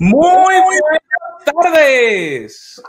[0.00, 2.82] Muy buenas tardes.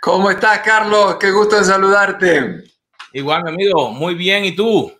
[0.00, 1.16] ¿Cómo estás, Carlos?
[1.16, 2.64] Qué gusto en saludarte.
[3.12, 4.44] Igual, mi amigo, muy bien.
[4.44, 4.92] ¿Y tú?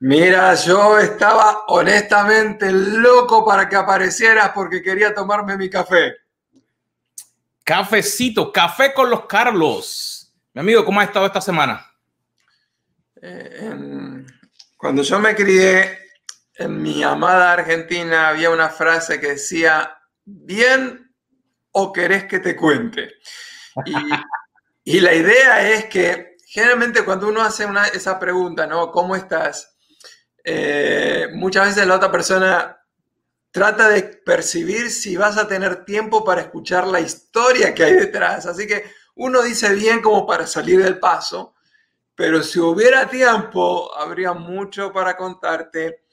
[0.00, 6.14] Mira, yo estaba honestamente loco para que aparecieras porque quería tomarme mi café.
[7.62, 10.32] Cafecito, café con los Carlos.
[10.54, 11.84] Mi amigo, ¿cómo has estado esta semana?
[13.20, 14.24] Eh,
[14.78, 15.98] cuando yo me crié
[16.54, 19.95] en mi amada Argentina, había una frase que decía,
[20.26, 21.14] bien
[21.72, 23.14] o querés que te cuente.
[24.84, 28.90] Y, la idea es que generalmente cuando uno hace esa pregunta, ¿no?
[28.90, 29.76] ¿Cómo estás?
[30.44, 32.78] Eh, muchas veces la otra persona
[33.50, 38.46] trata de percibir si vas a tener tiempo para escuchar la historia que hay detrás.
[38.46, 38.84] Así que
[39.16, 41.54] uno dice bien como para salir del paso,
[42.14, 46.05] pero si hubiera tiempo, habría mucho para contarte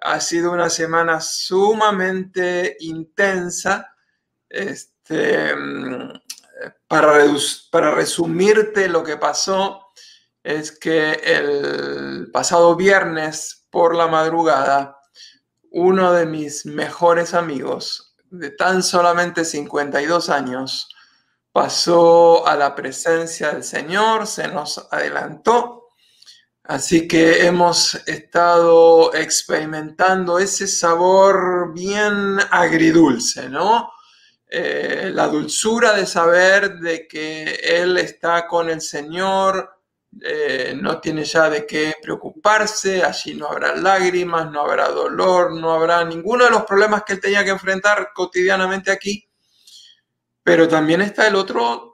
[0.00, 3.94] ha sido una semana sumamente intensa.
[4.48, 6.12] Este, mm,
[6.86, 7.24] para,
[7.70, 9.86] para resumirte lo que pasó,
[10.42, 14.98] es que el pasado viernes por la madrugada,
[15.70, 20.88] uno de mis mejores amigos, de tan solamente 52 años,
[21.52, 25.79] pasó a la presencia del Señor, se nos adelantó
[26.70, 33.90] Así que hemos estado experimentando ese sabor bien agridulce, ¿no?
[34.48, 39.68] Eh, la dulzura de saber de que Él está con el Señor,
[40.22, 45.72] eh, no tiene ya de qué preocuparse, allí no habrá lágrimas, no habrá dolor, no
[45.72, 49.28] habrá ninguno de los problemas que Él tenía que enfrentar cotidianamente aquí,
[50.44, 51.89] pero también está el otro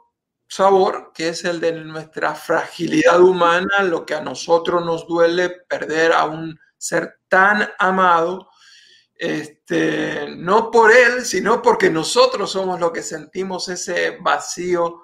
[0.49, 6.13] sabor, que es el de nuestra fragilidad humana, lo que a nosotros nos duele perder
[6.13, 8.49] a un ser tan amado,
[9.15, 15.03] este, no por él, sino porque nosotros somos los que sentimos ese vacío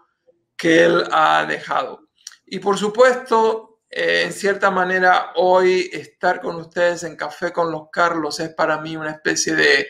[0.57, 2.09] que él ha dejado.
[2.47, 7.89] Y por supuesto, eh, en cierta manera, hoy estar con ustedes en Café con los
[7.91, 9.89] Carlos es para mí una especie de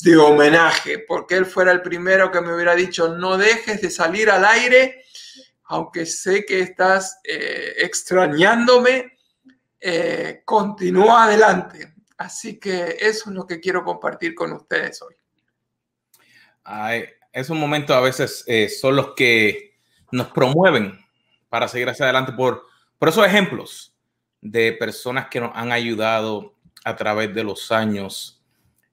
[0.00, 4.30] de homenaje, porque él fuera el primero que me hubiera dicho, no dejes de salir
[4.30, 5.04] al aire,
[5.64, 9.16] aunque sé que estás eh, extrañándome,
[9.80, 11.94] eh, continúa adelante.
[12.18, 15.14] Así que eso es lo que quiero compartir con ustedes hoy.
[17.32, 19.78] es un momento a veces eh, son los que
[20.10, 20.98] nos promueven
[21.48, 22.64] para seguir hacia adelante por,
[22.98, 23.94] por esos ejemplos
[24.40, 26.54] de personas que nos han ayudado
[26.84, 28.42] a través de los años,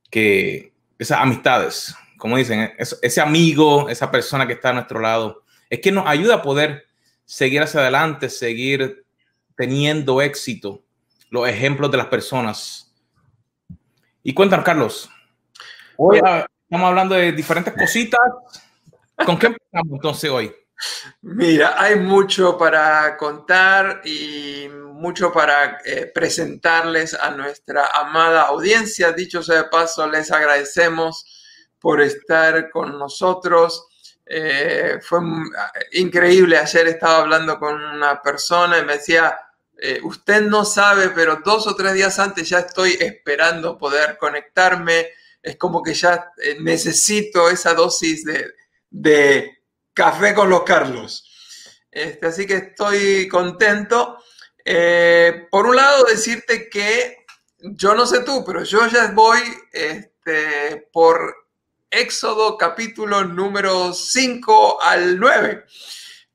[0.10, 5.80] que esas amistades, como dicen, ese amigo, esa persona que está a nuestro lado, es
[5.80, 6.86] que nos ayuda a poder
[7.26, 9.06] seguir hacia adelante, seguir
[9.56, 10.84] teniendo éxito,
[11.30, 12.94] los ejemplos de las personas.
[14.24, 15.10] Y cuéntanos, Carlos,
[15.96, 18.20] hoy estamos hablando de diferentes cositas.
[19.26, 20.52] ¿Con qué empezamos entonces hoy?
[21.22, 29.12] Mira, hay mucho para contar y mucho para eh, presentarles a nuestra amada audiencia.
[29.12, 31.26] Dicho sea de paso, les agradecemos
[31.80, 33.88] por estar con nosotros.
[34.26, 35.20] Eh, fue
[35.94, 36.58] increíble.
[36.58, 39.38] Ayer estaba hablando con una persona y me decía,
[39.78, 45.08] eh, usted no sabe, pero dos o tres días antes ya estoy esperando poder conectarme.
[45.42, 48.54] Es como que ya necesito esa dosis de,
[48.90, 49.59] de
[50.00, 51.30] Café con los Carlos.
[51.92, 54.18] Este, así que estoy contento.
[54.64, 57.26] Eh, por un lado, decirte que
[57.58, 59.40] yo no sé tú, pero yo ya voy
[59.74, 61.36] este, por
[61.92, 65.66] Éxodo capítulo número 5 al 9,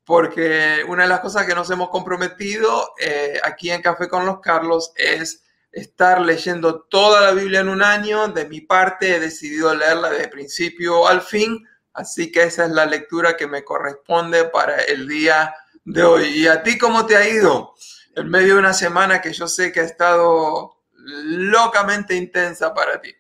[0.04, 4.41] porque una de las cosas que nos hemos comprometido eh, aquí en Café con los
[4.41, 5.42] Carlos es
[5.72, 8.28] estar leyendo toda la Biblia en un año.
[8.28, 12.87] De mi parte, he decidido leerla de principio al fin Así que esa es la
[12.87, 16.25] lectura que me corresponde para el día de hoy.
[16.41, 17.75] ¿Y a ti cómo te ha ido?
[18.16, 23.15] En medio de una semana que yo sé que ha estado locamente intensa para ti.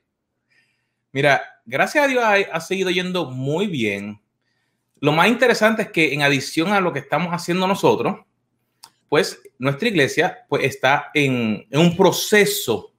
[1.12, 4.20] Mira, gracias a Dios ha, seguido yendo muy bien.
[4.98, 8.24] Lo más interesante es que en adición a lo que estamos haciendo nosotros,
[9.08, 12.92] pues nuestra iglesia pues está en, un proceso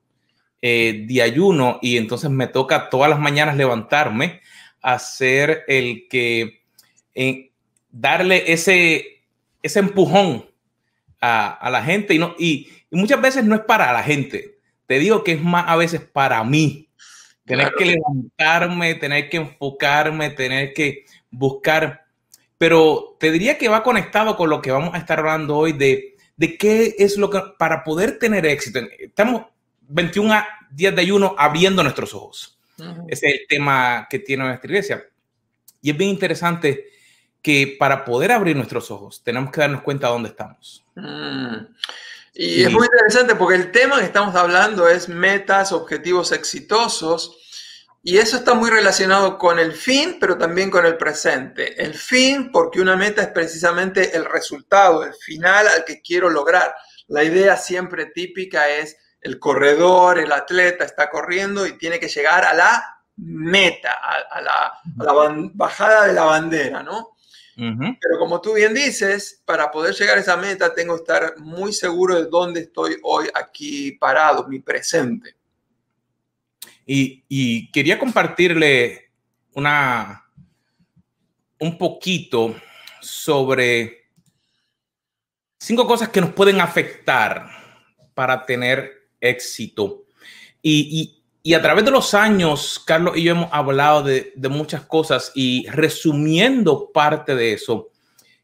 [0.61, 4.41] eh, de ayuno y entonces me toca todas las mañanas levantarme
[4.85, 6.61] hacer el que
[7.15, 7.51] eh,
[7.89, 9.23] darle ese,
[9.63, 10.45] ese empujón
[11.19, 14.59] a, la gente y, no, y, muchas veces no es para la gente.
[14.85, 16.87] Te digo que es más a veces para mí.
[17.45, 22.05] Tener que levantarme, tener que enfocarme, tener que buscar.
[22.59, 26.15] Pero te diría que va conectado con lo que vamos a estar hablando hoy de,
[26.37, 28.79] de qué es lo que para poder tener éxito.
[28.99, 29.45] Estamos
[29.81, 32.54] 21 días de ayuno abriendo nuestros ojos.
[33.07, 35.05] Ese es el tema que tiene nuestra iglesia.
[35.81, 36.85] Y es bien interesante
[37.41, 40.83] que para poder abrir nuestros ojos tenemos que darnos cuenta de dónde estamos.
[40.95, 41.57] Mm.
[42.33, 47.37] Y es muy interesante porque el tema que estamos hablando es metas, objetivos exitosos.
[48.03, 51.81] Y eso está muy relacionado con el fin, pero también con el presente.
[51.81, 56.75] El fin, porque una meta es precisamente el resultado, el final al que quiero lograr.
[57.07, 62.45] La idea siempre típica es el corredor, el atleta está corriendo y tiene que llegar
[62.45, 63.93] a la meta,
[64.29, 64.79] a, la,
[65.55, 67.15] bajada de la bandera, ¿no?
[67.55, 71.73] Pero como tú bien dices, para poder llegar a esa meta tengo que estar muy
[71.73, 75.35] seguro de dónde estoy hoy aquí parado, mi presente.
[76.85, 79.09] Y, quería compartirle
[79.53, 80.23] una,
[81.59, 82.55] un poquito
[83.01, 84.05] sobre
[85.57, 87.49] cinco cosas que nos pueden afectar
[88.13, 90.05] para tener éxito.
[90.61, 91.15] Y,
[91.47, 95.67] y a través de los años, Carlos y yo hemos hablado de, muchas cosas y
[95.67, 97.91] resumiendo parte de eso,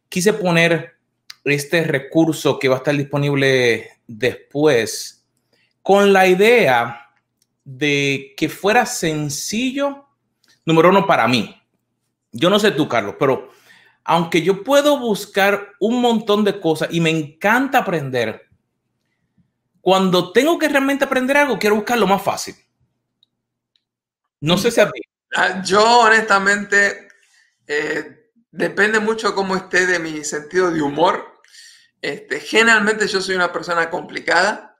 [0.08, 0.98] quise poner
[1.44, 5.26] este recurso que va a estar disponible después
[5.82, 7.10] con la idea
[7.64, 10.06] de que fuera sencillo,
[10.64, 11.60] número uno, para mí.
[12.32, 13.50] Yo no sé tú, Carlos, pero
[14.04, 18.48] aunque yo puedo buscar un montón de cosas y me encanta aprender,
[19.82, 22.56] cuando tengo que realmente aprender algo, quiero buscar lo más fácil.
[24.40, 25.02] No sé si a ti.
[25.36, 27.08] Ah, yo honestamente,
[27.68, 31.42] eh, depende mucho cómo esté de mi sentido de humor.
[32.02, 34.72] Este, generalmente yo soy una persona complicada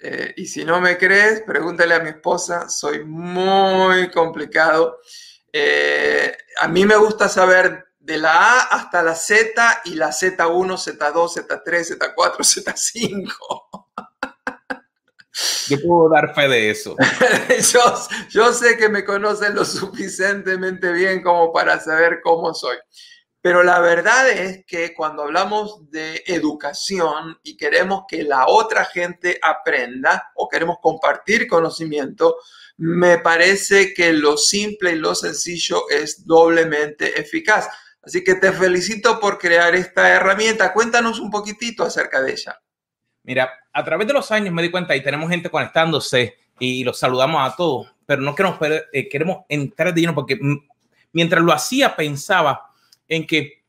[0.00, 4.98] eh, y si no me crees, pregúntale a mi esposa, soy muy complicado.
[5.52, 10.38] Eh, a mí me gusta saber de la A hasta la Z y la Z1,
[10.38, 13.87] Z2, Z3, Z4, Z5.
[15.68, 16.96] Yo puedo dar fe de eso.
[18.30, 22.76] yo, sé que me conocen lo suficientemente bien como para saber cómo soy.
[23.40, 29.38] Pero la verdad es que cuando hablamos de educación y queremos que la otra gente
[29.42, 32.36] aprenda o queremos compartir conocimiento,
[32.78, 37.68] me parece que lo simple y lo sencillo es doblemente eficaz.
[38.02, 40.72] Así que te felicito por crear esta herramienta.
[40.72, 42.58] Cuéntanos un poquitito acerca de ella.
[43.28, 46.98] Mira, a través de los años me di cuenta y tenemos gente conectándose y los
[46.98, 48.58] saludamos a todos, pero no queremos,
[48.90, 50.40] eh, queremos entrar de lleno porque
[51.12, 52.70] mientras lo hacía pensaba
[53.06, 53.62] en que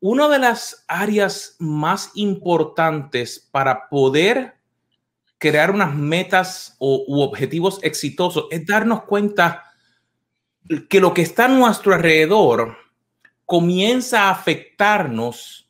[0.00, 4.56] una de las áreas más importantes para poder
[5.38, 9.64] crear unas metas o, u objetivos exitosos es darnos cuenta
[10.90, 12.76] que lo que está a nuestro alrededor
[13.46, 15.69] comienza a afectarnos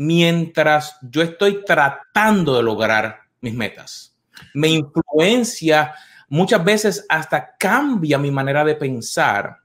[0.00, 4.16] mientras yo estoy tratando de lograr mis metas.
[4.54, 5.94] Me influencia,
[6.26, 9.58] muchas veces hasta cambia mi manera de pensar.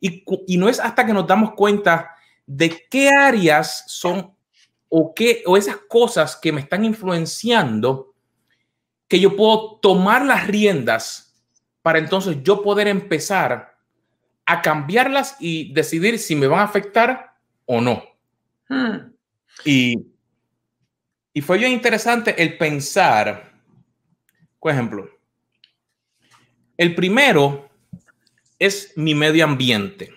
[0.00, 0.24] Y,
[0.56, 2.12] no es hasta que nos damos cuenta
[2.46, 4.32] de qué áreas son
[4.88, 8.14] o, qué, o esas cosas que me están influenciando
[9.06, 11.38] que yo puedo tomar las riendas
[11.82, 13.76] para entonces yo poder empezar
[14.46, 17.34] a cambiarlas y decidir si me van a afectar
[17.66, 18.02] o no.
[18.70, 19.17] Hmm.
[19.64, 20.06] Y,
[21.32, 23.52] y fue bien interesante el pensar,
[24.60, 25.08] por ejemplo,
[26.76, 27.68] el primero
[28.58, 30.14] es mi medio ambiente.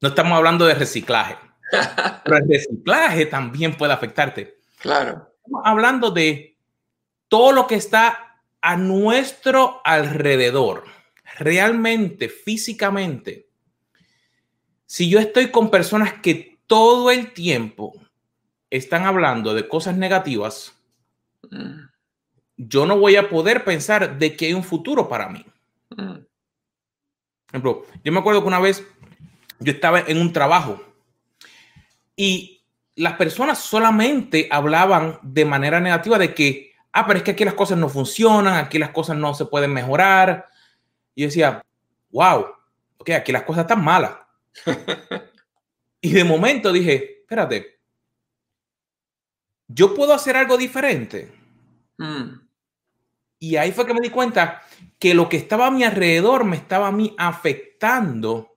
[0.00, 1.36] No estamos hablando de reciclaje,
[2.24, 4.58] pero el reciclaje también puede afectarte.
[4.78, 5.32] Claro.
[5.36, 6.56] Estamos hablando de
[7.28, 10.84] todo lo que está a nuestro alrededor,
[11.38, 13.48] realmente, físicamente.
[14.86, 17.94] Si yo estoy con personas que todo el tiempo
[18.70, 20.78] están hablando de cosas negativas,
[21.50, 21.86] mm.
[22.56, 25.44] yo no voy a poder pensar de que hay un futuro para mí.
[25.90, 26.18] Mm.
[27.48, 28.86] ejemplo, yo me acuerdo que una vez
[29.58, 30.80] yo estaba en un trabajo
[32.14, 32.62] y
[32.94, 37.54] las personas solamente hablaban de manera negativa de que, ah, pero es que aquí las
[37.54, 40.48] cosas no funcionan, aquí las cosas no se pueden mejorar.
[41.14, 41.62] Y yo decía,
[42.10, 42.46] wow,
[42.98, 44.12] ok, aquí las cosas están malas.
[46.00, 47.80] y de momento dije, espérate,
[49.66, 51.32] yo puedo hacer algo diferente.
[51.98, 52.40] Mm.
[53.40, 54.62] Y ahí fue que me di cuenta
[54.98, 58.56] que lo que estaba a mi alrededor me estaba a mí afectando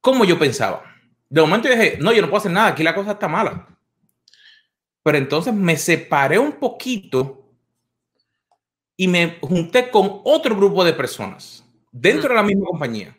[0.00, 0.82] como yo pensaba.
[1.28, 3.68] De momento dije, no, yo no puedo hacer nada, aquí la cosa está mala.
[5.02, 7.52] Pero entonces me separé un poquito
[8.96, 13.16] y me junté con otro grupo de personas dentro de la misma compañía.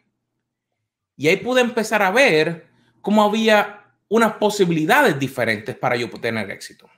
[1.16, 2.67] Y ahí pude empezar a ver
[3.08, 6.90] cómo había unas posibilidades diferentes para yo tener éxito.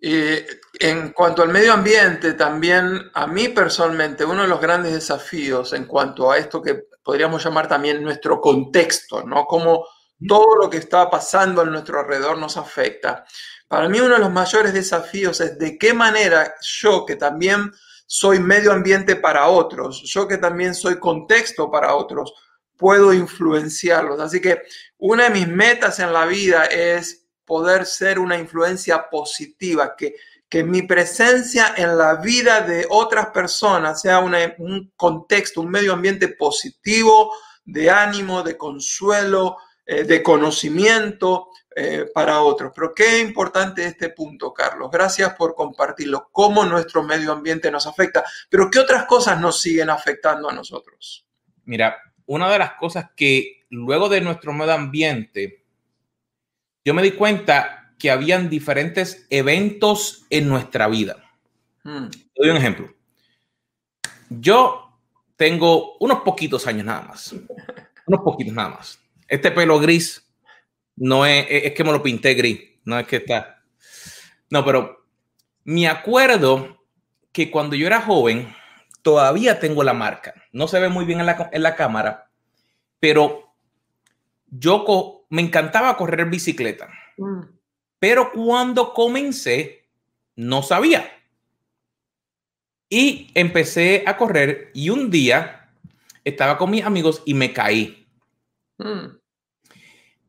[0.00, 0.38] Y
[0.80, 5.84] en cuanto al medio ambiente, también a mí personalmente, uno de los grandes desafíos en
[5.84, 9.44] cuanto a esto que podríamos llamar también nuestro contexto, ¿no?
[9.44, 9.86] Cómo
[10.26, 13.26] todo lo que está pasando a nuestro alrededor nos afecta.
[13.68, 17.70] Para mí uno de los mayores desafíos es de qué manera yo, que también
[18.06, 22.32] soy medio ambiente para otros, yo que también soy contexto para otros,
[22.76, 24.20] puedo influenciarlos.
[24.20, 24.62] Así que
[24.98, 30.14] una de mis metas en la vida es poder ser una influencia positiva, que,
[30.48, 36.28] que mi presencia en la vida de otras personas sea un contexto, un medio ambiente
[36.28, 37.32] positivo,
[37.64, 42.72] de ánimo, de consuelo, eh, de conocimiento eh, para otros.
[42.74, 44.90] Pero qué importante este punto, Carlos.
[44.90, 49.90] Gracias por compartirlo, cómo nuestro medio ambiente nos afecta, pero qué otras cosas nos siguen
[49.90, 51.26] afectando a nosotros.
[51.64, 55.64] Mira, una de las cosas que luego de nuestro medio ambiente,
[56.84, 61.16] yo me di cuenta que habían diferentes eventos en nuestra vida.
[61.82, 62.06] Hmm.
[62.36, 62.94] doy un ejemplo.
[64.30, 64.98] Yo
[65.36, 67.34] tengo unos poquitos años nada más.
[68.06, 68.98] Unos poquitos nada más.
[69.28, 70.26] Este pelo gris
[70.96, 73.62] no es, es que me lo pinté gris, no es que está.
[74.50, 75.06] No, pero
[75.64, 76.84] me acuerdo
[77.32, 78.54] que cuando yo era joven,
[79.04, 80.34] todavía tengo la marca.
[80.50, 82.30] No se ve muy bien en la, cámara,
[82.98, 83.54] pero
[84.46, 86.88] yo me encantaba correr bicicleta.
[87.18, 87.42] Mm.
[87.98, 89.86] Pero cuando comencé,
[90.36, 91.06] no sabía.
[92.88, 95.70] Y empecé a correr y un día
[96.24, 98.08] estaba con mis amigos y me caí.
[98.78, 99.18] Mm.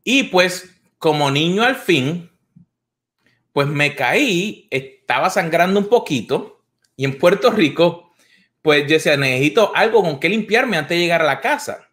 [0.04, 2.30] Y pues como niño al fin,
[3.52, 6.62] pues me caí, estaba sangrando un poquito
[6.94, 8.05] y en Puerto Rico,
[8.66, 11.88] pues yo decía, necesito algo con que limpiarme antes de llegar a la casa.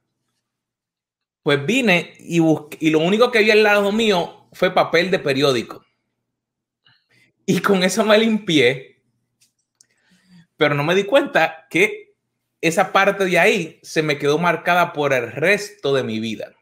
[1.44, 2.42] Pues vine y,
[2.80, 5.86] y lo único que vi al lado mío fue papel de periódico.
[7.46, 9.04] Y con eso me limpié,
[10.58, 12.16] pero no me di cuenta que
[12.60, 16.56] esa parte de ahí se me quedó marcada por el resto de mi vida.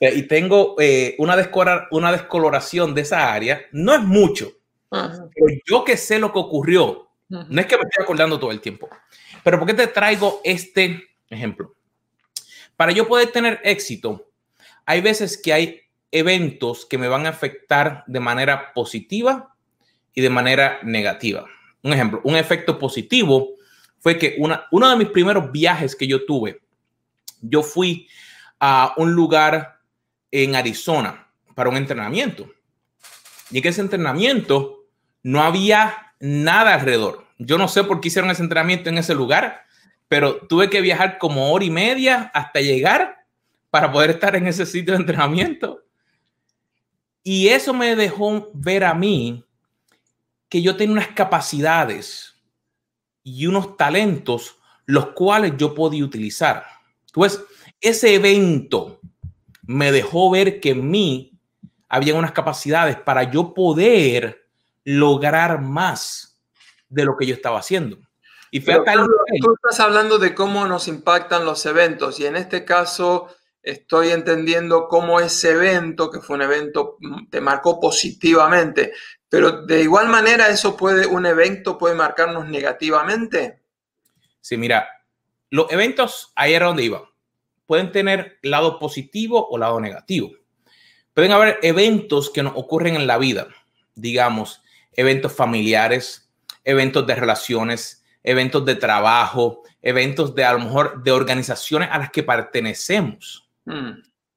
[0.00, 1.36] y tengo eh, una,
[1.90, 3.60] una descoloración de esa área.
[3.72, 4.52] No es mucho,
[4.88, 8.60] pero yo que sé lo que ocurrió, no es que me estoy acordando todo el
[8.60, 8.88] tiempo.
[9.42, 11.74] Pero ¿por qué te traigo este ejemplo?
[12.76, 14.30] Para yo poder tener éxito,
[14.84, 15.80] hay veces que hay
[16.10, 19.56] eventos que me van a afectar de manera positiva
[20.14, 21.46] y de manera negativa.
[21.82, 23.54] Un ejemplo, un efecto positivo
[23.98, 26.60] fue que una, uno de mis primeros viajes que yo tuve,
[27.40, 28.08] yo fui
[28.60, 29.80] a un lugar
[30.30, 32.48] en Arizona para un entrenamiento.
[33.50, 34.86] Y en ese entrenamiento
[35.22, 37.26] no había nada alrededor.
[37.38, 39.64] Yo no sé por qué hicieron ese entrenamiento en ese lugar,
[40.08, 43.26] pero tuve que viajar como hora y media hasta llegar
[43.70, 45.84] para poder estar en ese sitio de entrenamiento.
[47.22, 49.44] Y eso me dejó ver a mí
[50.48, 52.34] que yo tenía unas capacidades
[53.22, 54.56] y unos talentos
[54.86, 56.64] los cuales yo podía utilizar.
[57.12, 57.42] Pues
[57.80, 59.00] ese evento
[59.62, 61.32] me dejó ver que en mí
[61.88, 64.45] había unas capacidades para yo poder
[64.86, 66.40] lograr más
[66.88, 67.98] de lo que yo estaba haciendo.
[68.50, 73.28] Y fue tú estás hablando de cómo nos impactan los eventos y en este caso
[73.62, 78.92] estoy entendiendo cómo ese evento, que fue un evento, mm, te marcó positivamente,
[79.28, 83.64] pero de igual manera eso puede, un evento puede marcarnos negativamente.
[84.40, 84.88] Sí, mira,
[85.50, 87.06] los eventos, ahí era donde iba
[87.66, 90.30] pueden tener lado positivo o lado negativo.
[91.12, 93.48] Pueden haber eventos que nos ocurren en la vida,
[93.94, 94.62] digamos,
[94.96, 96.30] eventos familiares,
[96.64, 102.10] eventos de relaciones, eventos de trabajo, eventos de a lo mejor de organizaciones a las
[102.10, 103.90] que pertenecemos, mm.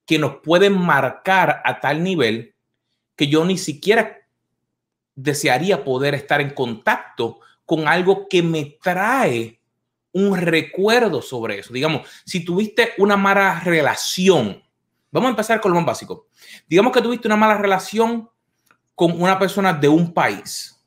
[0.05, 2.53] que nos pueden marcar a tal nivel
[3.15, 4.17] que yo ni siquiera
[5.15, 9.59] desearía poder estar en contacto con algo que me trae
[10.11, 11.73] un recuerdo sobre eso.
[11.73, 14.63] Digamos, si tuviste una mala relación,
[15.11, 16.27] vamos a empezar con lo más básico.
[16.67, 18.29] Digamos que tuviste una mala relación
[18.99, 20.77] con una persona de un país,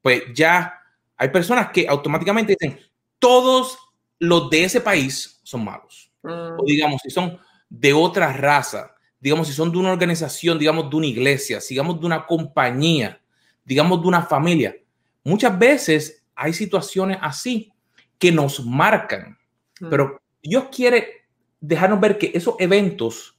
[0.00, 0.72] pues ya
[1.16, 2.78] hay personas que automáticamente dicen,
[3.18, 3.76] todos
[4.20, 6.12] los de ese país son malos.
[6.22, 6.64] O mm.
[6.64, 7.36] digamos, si son
[7.68, 12.06] de otra raza, digamos, si son de una organización, digamos, de una iglesia, digamos, de
[12.06, 13.20] una compañía,
[13.64, 14.76] digamos, de una familia.
[15.24, 17.72] Muchas veces hay situaciones así
[18.16, 19.36] que nos marcan.
[19.80, 19.90] Mm.
[19.90, 21.26] Pero Dios quiere
[21.60, 23.36] dejarnos ver que esos eventos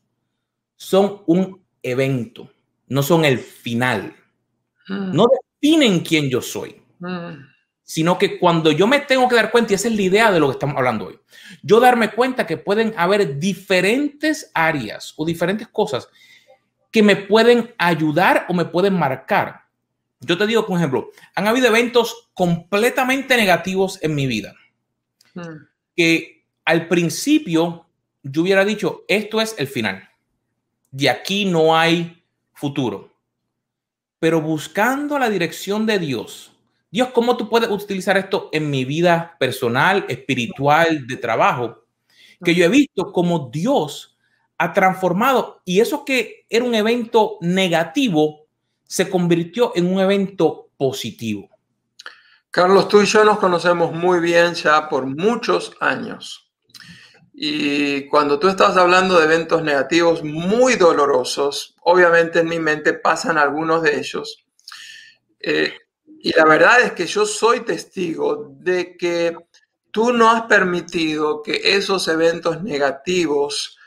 [0.75, 2.51] son un evento,
[2.87, 4.15] no son el final.
[4.87, 5.15] Mm.
[5.15, 5.27] No
[5.61, 7.33] definen quién yo soy, mm.
[7.83, 10.39] sino que cuando yo me tengo que dar cuenta, y esa es la idea de
[10.39, 11.19] lo que estamos hablando hoy,
[11.61, 16.07] yo darme cuenta que pueden haber diferentes áreas o diferentes cosas
[16.91, 19.61] que me pueden ayudar o me pueden marcar.
[20.19, 24.55] Yo te digo, por ejemplo, han habido eventos completamente negativos en mi vida
[25.95, 27.87] que al principio
[28.23, 30.09] yo hubiera dicho, esto es el final.
[30.91, 32.16] De aquí no hay
[32.57, 33.13] futuro.
[34.19, 36.51] Pero buscando la dirección de Dios,
[36.89, 41.83] Dios, ¿cómo tú puedes utilizar esto en mi vida personal, espiritual, de trabajo?
[42.43, 44.17] Que yo he visto como Dios
[44.57, 48.47] ha transformado y eso que era un evento negativo
[48.83, 51.49] se convirtió en un evento positivo.
[52.49, 56.46] Carlos, tú y yo nos conocemos muy bien ya por muchos años.
[57.39, 63.37] Y cuando tú estás hablando de eventos negativos muy dolorosos, obviamente en mi mente pasan
[63.37, 64.43] algunos de ellos.
[65.39, 65.71] Eh,
[66.19, 69.37] y la verdad es que yo soy testigo de que
[69.91, 73.77] tú no has permitido que esos eventos negativos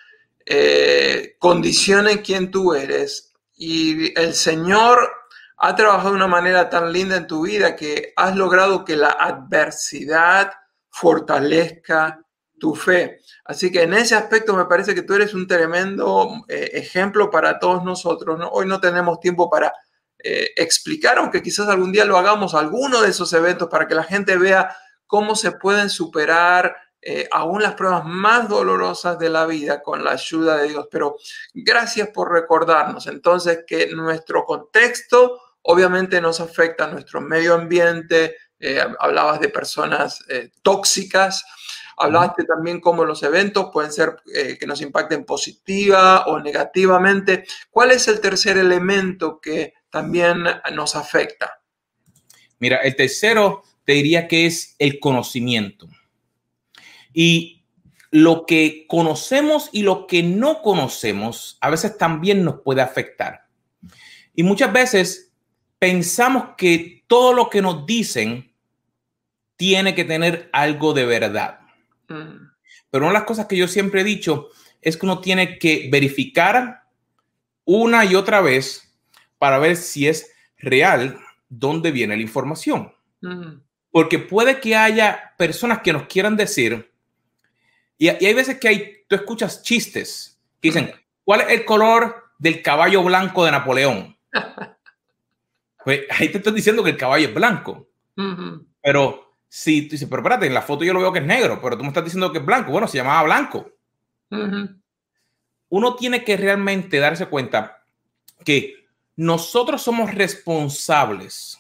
[0.47, 3.33] eh, condicionen quién tú eres.
[3.57, 5.11] Y el Señor
[5.57, 9.11] ha trabajado de una manera tan linda en tu vida que has logrado que la
[9.11, 10.53] adversidad
[10.89, 12.25] fortalezca
[12.61, 13.21] tu fe.
[13.45, 17.59] Así que en ese aspecto me parece que tú eres un tremendo eh, ejemplo para
[17.59, 18.39] todos nosotros.
[18.53, 19.73] Hoy no tenemos tiempo para
[20.23, 24.05] eh, explicar, aunque quizás algún día lo hagamos, alguno de esos eventos para que la
[24.05, 24.77] gente vea
[25.07, 30.13] cómo se pueden superar eh, aún las pruebas más dolorosas de la vida con la
[30.13, 30.87] ayuda de Dios.
[30.89, 31.17] Pero
[31.53, 38.37] gracias por recordarnos entonces que nuestro contexto obviamente nos afecta a nuestro medio ambiente.
[38.99, 40.23] hablabas de personas
[40.63, 41.45] tóxicas
[42.01, 47.45] Hablaste también cómo los eventos pueden ser eh, que nos impacten positiva o negativamente.
[47.71, 51.61] ¿Cuál es el tercer elemento que también nos afecta?
[52.59, 55.89] Mira, el tercero te diría que es el conocimiento.
[57.13, 57.65] Y
[58.11, 63.47] lo que conocemos y lo que no conocemos a veces también nos puede afectar.
[64.35, 65.33] Y muchas veces
[65.79, 68.55] pensamos que todo lo que nos dicen
[69.57, 71.60] tiene que tener algo de verdad.
[72.11, 72.51] Mm.
[72.91, 74.49] Pero una de las cosas que yo siempre he dicho
[74.83, 76.83] es que uno tiene que verificar
[77.65, 78.95] una y otra vez
[79.39, 81.19] para ver si es real
[81.49, 82.93] dónde viene la información.
[83.23, 83.61] Mm.
[83.91, 86.93] Porque puede que haya personas que nos quieran decir,
[87.99, 90.93] y, hay veces que hay, tú escuchas chistes que dicen,
[91.25, 94.17] ¿cuál es el color del caballo blanco de Napoleón?
[95.83, 97.89] Pues ahí te estoy diciendo que el caballo es blanco.
[98.83, 101.61] Pero Sí, tú dices, pero espérate, en la foto yo lo veo que es negro,
[101.61, 102.71] pero tú me estás diciendo que es blanco.
[102.71, 103.69] Bueno, se llamaba blanco.
[105.69, 107.83] Uno tiene que realmente darse cuenta
[108.45, 108.87] que
[109.17, 111.59] nosotros somos responsables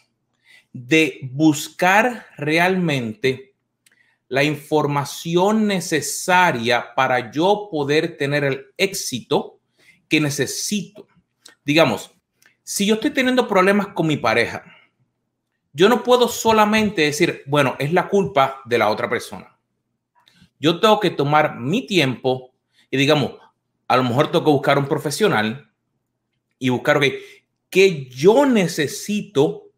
[0.72, 3.54] de buscar realmente
[4.28, 9.58] la información necesaria para yo poder tener el éxito
[10.08, 11.08] que necesito.
[11.64, 12.12] Digamos,
[12.62, 14.64] si yo estoy teniendo problemas con mi pareja,
[15.72, 19.56] yo no puedo solamente decir, bueno, es la culpa de la otra persona.
[20.58, 22.52] Yo tengo que tomar mi tiempo
[22.90, 23.32] y digamos,
[23.86, 25.70] a lo mejor tengo que buscar un profesional
[26.58, 27.00] y buscar,
[27.70, 29.70] que yo necesito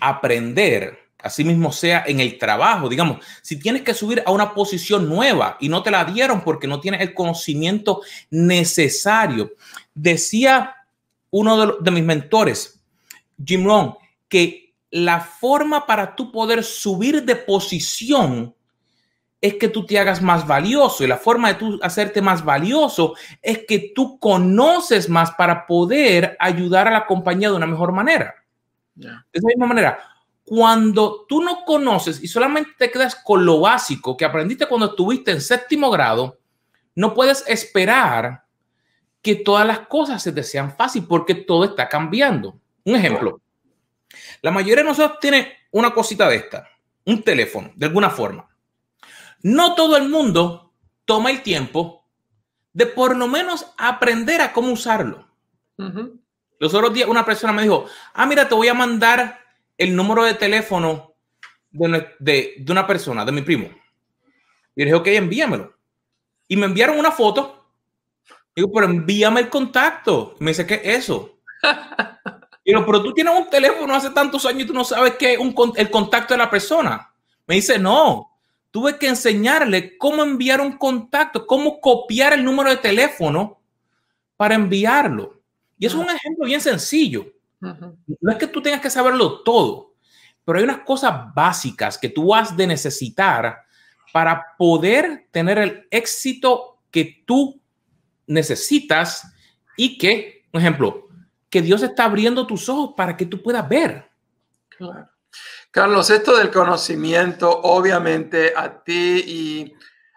[0.00, 5.08] aprender, así mismo sea en el trabajo, digamos, si tienes que subir a una posición
[5.08, 9.52] nueva y no te la dieron porque no tienes el conocimiento necesario.
[9.94, 10.76] Decía
[11.30, 12.80] uno de, de mis mentores,
[13.44, 13.94] Jim Rohn,
[14.28, 14.63] que
[14.94, 18.54] la forma para tú poder subir de posición
[19.40, 23.14] es que tú te hagas más valioso y la forma de tú hacerte más valioso
[23.42, 28.36] es que tú conoces más para poder ayudar a la compañía de una mejor manera.
[28.94, 29.98] De esa misma manera,
[30.44, 35.32] cuando tú no conoces y solamente te quedas con lo básico que aprendiste cuando estuviste
[35.32, 36.38] en séptimo grado,
[36.94, 38.44] no puedes esperar
[39.20, 42.60] que todas las cosas se te sean fácil porque todo está cambiando.
[42.84, 43.40] Un ejemplo,
[44.42, 46.68] la mayoría de nosotros tiene una cosita de esta,
[47.04, 48.48] un teléfono, de alguna forma.
[49.42, 50.72] No todo el mundo
[51.04, 52.04] toma el tiempo
[52.72, 55.28] de por lo menos aprender a cómo usarlo.
[56.58, 59.40] Los otros días una persona me dijo, ah, mira, te voy a mandar
[59.76, 61.14] el número de teléfono
[61.70, 63.68] de, una persona, de mi primo.
[64.74, 65.74] Y le dije, ok, envíamelo.
[66.48, 67.66] Y me enviaron una foto.
[68.54, 70.36] Digo, pero envíame el contacto.
[70.38, 71.38] Y me dice, ¿qué es eso?
[72.64, 75.40] Y pero tú tienes un teléfono hace tantos años y tú no sabes qué es
[75.76, 77.12] el contacto de la persona.
[77.46, 78.30] Me dice, no,
[78.70, 83.60] tuve que enseñarle cómo enviar un contacto, cómo copiar el número de teléfono
[84.36, 85.40] para enviarlo.
[85.78, 87.26] Y es un ejemplo bien sencillo.
[87.60, 89.94] No es que tú tengas que saberlo todo,
[90.44, 93.64] pero hay unas cosas básicas que tú has de necesitar
[94.12, 97.60] para poder tener el éxito que tú
[98.26, 99.32] necesitas
[99.76, 101.03] y que, por ejemplo,
[101.54, 104.10] que Dios está abriendo tus ojos para que tú puedas ver.
[105.70, 109.74] Carlos, esto del conocimiento, obviamente a ti y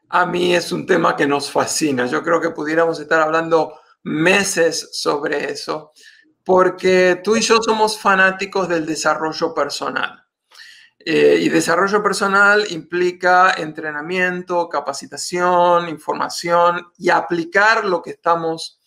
[0.09, 2.07] A mí es un tema que nos fascina.
[2.07, 5.91] Yo creo que pudiéramos estar hablando meses sobre eso,
[6.43, 10.25] porque tú y yo somos fanáticos del desarrollo personal.
[10.97, 18.79] Eh, y desarrollo personal implica entrenamiento, capacitación, información y aplicar lo que estamos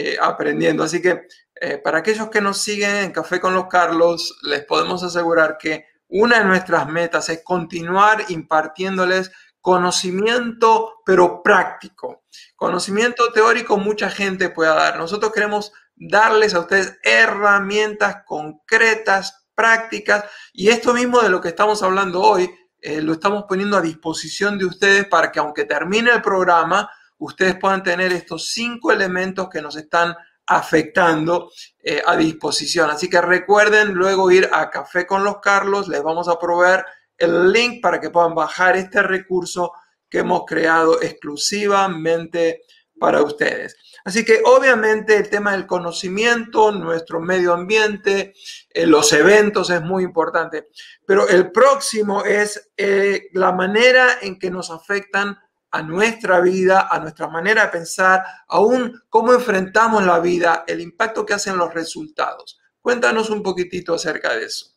[0.00, 0.84] eh, aprendiendo.
[0.84, 1.22] Así que
[1.60, 5.86] eh, para aquellos que nos siguen en Café con los Carlos, les podemos asegurar que
[6.08, 12.22] una de nuestras metas es continuar impartiéndoles conocimiento, pero práctico.
[12.56, 14.96] Conocimiento teórico mucha gente puede dar.
[14.96, 21.82] Nosotros queremos darles a ustedes herramientas concretas, prácticas, y esto mismo de lo que estamos
[21.82, 22.48] hablando hoy,
[22.80, 27.56] eh, lo estamos poniendo a disposición de ustedes para que aunque termine el programa, ustedes
[27.56, 30.16] puedan tener estos cinco elementos que nos están
[30.48, 31.50] afectando
[31.82, 32.90] eh, a disposición.
[32.90, 36.84] Así que recuerden luego ir a Café con los Carlos, les vamos a proveer
[37.18, 39.72] el link para que puedan bajar este recurso
[40.08, 42.62] que hemos creado exclusivamente
[42.98, 43.76] para ustedes.
[44.04, 48.32] Así que obviamente el tema del conocimiento, nuestro medio ambiente,
[48.70, 50.68] eh, los eventos es muy importante,
[51.06, 55.38] pero el próximo es eh, la manera en que nos afectan
[55.70, 61.26] a nuestra vida, a nuestra manera de pensar, aún cómo enfrentamos la vida, el impacto
[61.26, 62.58] que hacen los resultados.
[62.80, 64.74] Cuéntanos un poquitito acerca de eso.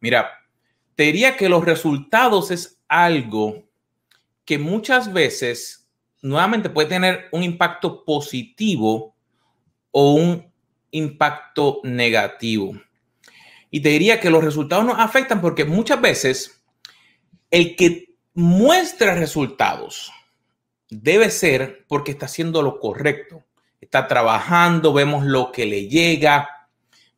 [0.00, 0.30] Mira,
[0.94, 3.64] te diría que los resultados es algo
[4.44, 5.88] que muchas veces
[6.22, 9.16] nuevamente puede tener un impacto positivo
[9.90, 10.52] o un
[10.90, 12.72] impacto negativo.
[13.70, 16.64] Y te diría que los resultados nos afectan porque muchas veces
[17.50, 18.03] el que
[18.34, 20.12] muestra resultados,
[20.90, 23.44] debe ser porque está haciendo lo correcto,
[23.80, 26.68] está trabajando, vemos lo que le llega.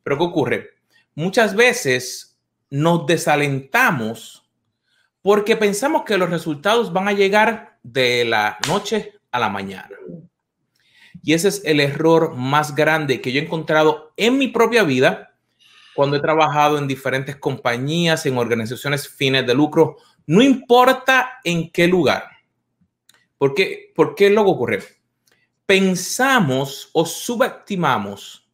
[0.03, 0.69] Pero ¿qué ocurre?
[1.15, 2.37] Muchas veces
[2.69, 4.47] nos desalentamos
[5.21, 9.89] porque pensamos que los resultados van a llegar de la noche a la mañana.
[11.23, 15.35] Y ese es el error más grande que yo he encontrado en mi propia vida
[15.95, 21.87] cuando he trabajado en diferentes compañías, en organizaciones fines de lucro, no importa en qué
[21.87, 22.29] lugar.
[23.37, 24.83] ¿Por qué, ¿Por qué lo ocurre?
[25.65, 28.47] Pensamos o subestimamos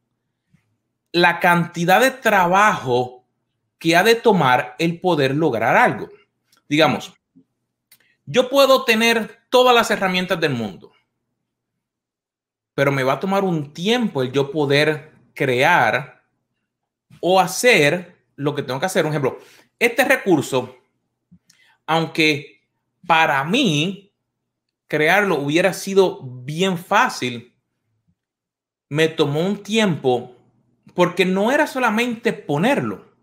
[1.12, 3.26] la cantidad de trabajo
[3.80, 6.10] que ha de tomar el poder lograr algo.
[6.70, 7.14] Digamos,
[8.26, 10.92] yo puedo tener todas las herramientas del mundo,
[12.74, 16.24] pero me va a tomar un tiempo el yo poder crear
[17.20, 19.06] o hacer lo que tengo que hacer.
[19.06, 19.40] Un ejemplo,
[19.80, 20.83] este recurso
[21.86, 22.62] aunque
[23.06, 24.14] para mí
[24.88, 27.56] crearlo hubiera sido bien fácil,
[28.90, 30.36] me tomó un tiempo
[30.94, 33.14] porque no era solamente ponerlo,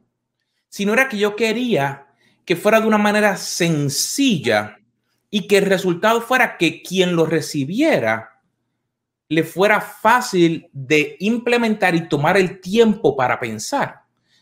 [0.68, 2.08] sino era que yo quería
[2.44, 4.80] que fuera de una manera sencilla
[5.30, 8.42] y que el resultado fuera que quien lo recibiera
[9.28, 13.99] le fuera fácil de implementar y tomar el tiempo para pensar.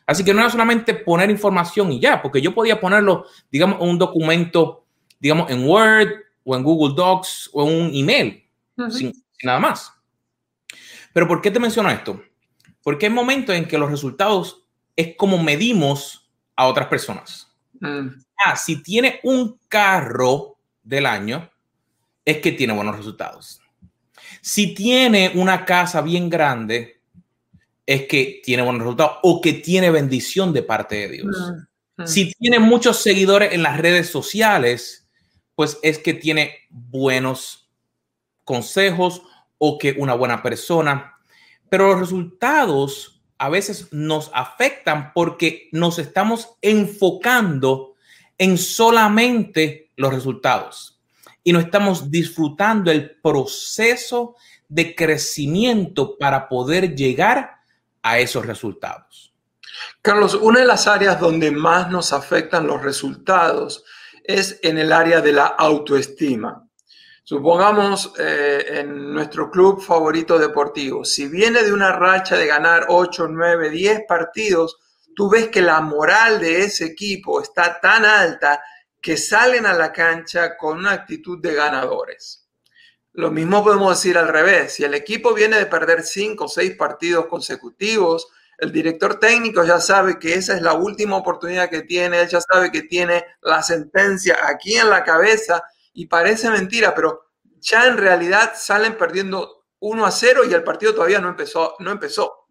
[0.09, 3.91] Así que no era solamente poner información y ya, porque yo podía ponerlo, digamos, en
[3.91, 4.87] un documento,
[5.21, 6.09] digamos, en Word
[6.45, 8.43] o en Google Docs o en un email,
[8.91, 9.93] sin, nada más.
[11.13, 12.23] Pero ¿por qué te menciono esto?
[12.83, 14.65] Porque hay momentos en que los resultados
[14.97, 17.55] es como medimos a otras personas.
[17.79, 18.09] Mm.
[18.43, 21.51] Ah, si tiene un carro del año,
[22.25, 23.61] es que tiene buenos resultados.
[24.41, 26.98] Si tiene una casa bien grande,
[27.89, 31.55] es que tiene buenos resultados o que tiene bendición de parte de Dios.
[31.97, 32.07] Mm, mm.
[32.07, 35.09] Si tiene muchos seguidores en las redes sociales,
[35.55, 37.71] pues es que tiene buenos
[38.45, 39.23] consejos
[39.57, 41.15] o que una buena persona.
[41.71, 47.95] Pero los resultados a veces nos afectan porque nos estamos enfocando
[48.37, 51.01] en solamente los resultados
[51.43, 54.37] y no estamos disfrutando el proceso
[54.69, 57.58] de crecimiento para poder llegar
[58.03, 59.33] a esos resultados.
[60.03, 63.85] Carlos, una de las áreas donde más nos afectan los resultados
[64.25, 66.69] es en el área de la autoestima.
[67.25, 73.29] Supongamos eh, en nuestro club favorito deportivo, si viene de una racha de ganar 8,
[73.29, 74.79] 9, 10 partidos,
[75.15, 78.63] tú ves que la moral de ese equipo está tan alta
[79.01, 82.48] que salen a la cancha con una actitud de ganadores.
[83.19, 84.75] Lo mismo podemos decir al revés.
[84.75, 88.29] Si el equipo viene de perder cinco o seis partidos consecutivos,
[88.59, 92.41] el director técnico ya sabe que esa es la última oportunidad que tiene, él ya
[92.41, 97.97] sabe que tiene la sentencia aquí en la cabeza y parece mentira, pero ya en
[97.97, 102.47] realidad salen perdiendo 1 a 0 y el partido todavía no empezó, no empezó.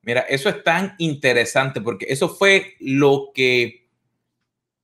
[0.00, 3.88] Mira, eso es tan interesante porque eso fue lo que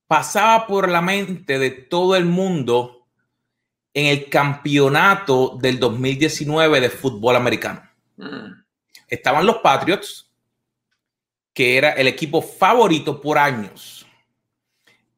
[0.07, 2.98] pasaba por la mente de todo el mundo
[3.95, 7.83] en el campeonato del 2019 de fútbol americano.
[8.17, 8.53] Mm.
[9.09, 10.31] Estaban los Patriots,
[11.53, 14.07] que era el equipo favorito por años,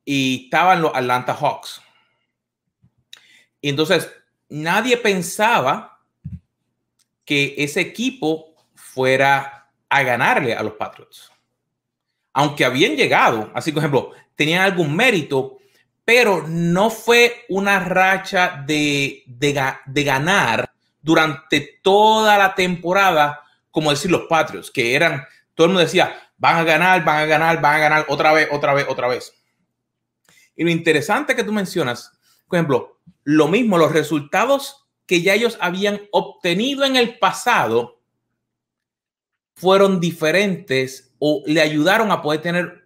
[0.04, 1.82] y estaban los Atlanta Hawks.
[3.60, 4.10] Y entonces
[4.48, 6.00] nadie pensaba
[7.24, 11.30] que ese equipo fuera a ganarle a los Patriots.
[12.32, 15.59] Aunque habían llegado, así por ejemplo, tenían algún mérito,
[16.04, 24.22] pero no fue una racha de, de, ganar durante toda la temporada, como decir los
[24.28, 27.78] Patriots, que eran, todo el mundo decía, van a ganar, van a ganar, van a
[27.78, 29.32] ganar otra vez, otra vez, otra vez.
[30.56, 32.12] Y lo interesante que tú mencionas,
[32.48, 38.00] por ejemplo, lo mismo, los resultados que ya ellos habían obtenido en el pasado
[39.54, 42.79] fueron diferentes o le ayudaron a poder tener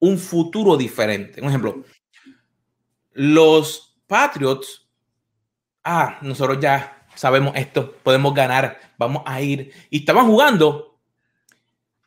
[0.00, 1.40] un futuro diferente.
[1.40, 1.84] Un ejemplo,
[3.12, 4.88] los Patriots,
[5.84, 9.72] ah, nosotros ya sabemos esto, podemos ganar, vamos a ir.
[9.90, 10.98] Y estaban jugando,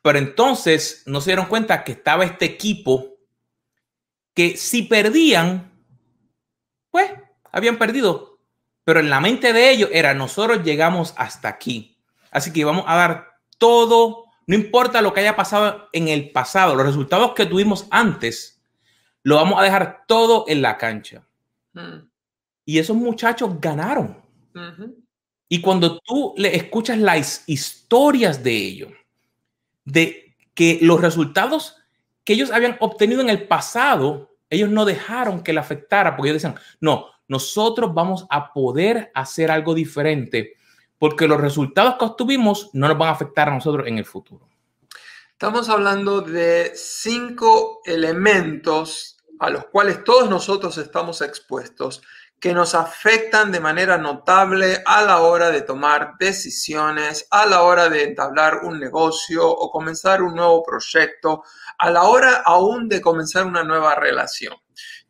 [0.01, 3.17] pero entonces no se dieron cuenta que estaba este equipo
[4.33, 5.71] que si perdían,
[6.89, 7.11] pues
[7.51, 8.39] habían perdido.
[8.83, 11.97] Pero en la mente de ellos era, nosotros llegamos hasta aquí.
[12.31, 13.27] Así que vamos a dar
[13.57, 18.61] todo, no importa lo que haya pasado en el pasado, los resultados que tuvimos antes,
[19.23, 21.27] lo vamos a dejar todo en la cancha.
[21.73, 22.07] Mm.
[22.65, 24.21] Y esos muchachos ganaron.
[25.47, 28.91] Y cuando tú le escuchas las historias de ellos,
[29.85, 31.77] de que los resultados
[32.23, 36.41] que ellos habían obtenido en el pasado, ellos no dejaron que le afectara, porque ellos
[36.41, 40.53] decían, no, nosotros vamos a poder hacer algo diferente,
[41.01, 44.47] porque los resultados que obtuvimos no nos van a afectar a nosotros en el futuro.
[45.31, 52.03] Estamos hablando de cinco elementos a los cuales todos nosotros estamos expuestos
[52.39, 57.89] que nos afectan de manera notable a la hora de tomar decisiones, a la hora
[57.89, 61.41] de entablar un negocio o comenzar un nuevo proyecto,
[61.79, 64.53] a la hora aún de comenzar una nueva relación.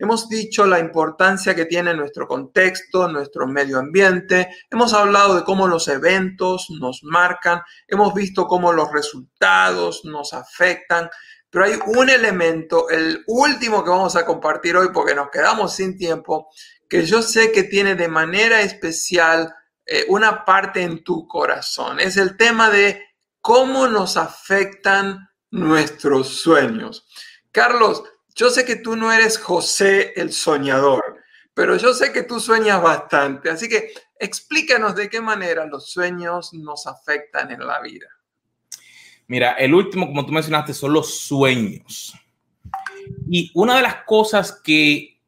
[0.02, 5.68] Hemos dicho la importancia que tiene nuestro contexto, nuestro medio ambiente, hemos hablado de cómo
[5.68, 11.08] los eventos nos marcan, hemos visto cómo los resultados nos afectan,
[11.48, 15.96] pero hay un elemento, el último que vamos a compartir hoy porque nos quedamos sin
[15.96, 16.48] tiempo,
[16.88, 19.54] que yo sé que tiene de manera especial
[19.86, 22.00] eh, una parte en tu corazón.
[22.00, 23.00] Es el tema de
[23.40, 27.06] cómo nos afectan nuestros sueños.
[27.52, 28.02] Carlos,
[28.34, 31.22] yo sé que tú no eres José el soñador,
[31.54, 33.50] pero yo sé que tú sueñas bastante.
[33.50, 38.06] Así que explícanos de qué manera los sueños nos afectan en la vida.
[39.26, 42.14] Mira, el último, como tú mencionaste, son los sueños.
[43.28, 45.20] Y una de las cosas que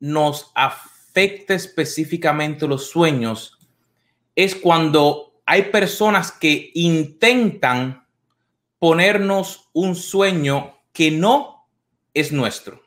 [0.00, 3.58] nos afecta específicamente los sueños
[4.34, 8.06] es cuando hay personas que intentan
[8.78, 11.61] ponernos un sueño que no
[12.14, 12.82] es nuestro.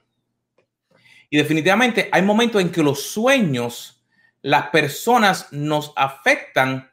[1.30, 4.04] Y definitivamente hay momentos en que los sueños,
[4.42, 6.92] las personas nos afectan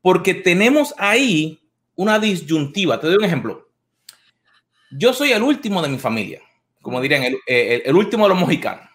[0.00, 1.60] porque tenemos ahí
[1.94, 3.00] una disyuntiva.
[3.00, 3.68] Te doy un ejemplo.
[4.90, 6.40] Yo soy el último de mi familia,
[6.80, 8.88] como dirían, el, último de los mojicanos.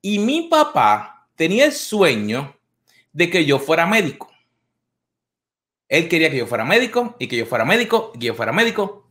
[0.00, 2.56] Y mi papá tenía el sueño
[3.12, 4.30] de que yo fuera médico.
[5.88, 8.52] Él quería que yo fuera médico y que yo fuera médico y que yo fuera
[8.52, 9.05] médico.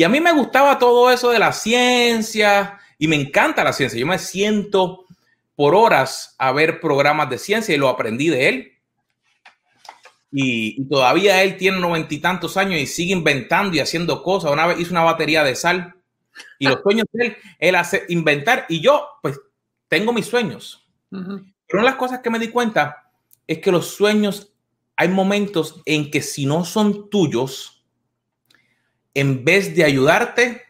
[0.00, 4.00] Y a mí me gustaba todo eso de la ciencia y me encanta la ciencia.
[4.00, 5.04] Yo me siento
[5.54, 8.72] por horas a ver programas de ciencia y lo aprendí de él.
[10.32, 14.50] Y, todavía él tiene noventa y tantos años y sigue inventando y haciendo cosas.
[14.50, 15.94] Una vez hizo una batería de sal
[16.58, 19.38] y los sueños de él, él hace inventar y yo pues
[19.88, 20.88] tengo mis sueños.
[21.10, 21.42] Pero
[21.74, 23.12] una de las cosas que me di cuenta
[23.46, 24.50] es que los sueños,
[24.96, 27.79] hay momentos en que si no son tuyos,
[29.14, 30.62] en vez de ayudarte,